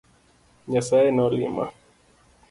Nyasaye 0.71 1.09
nolima. 1.17 1.65